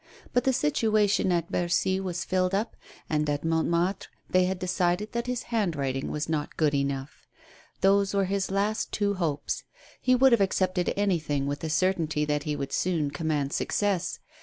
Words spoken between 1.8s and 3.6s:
was filled up, and at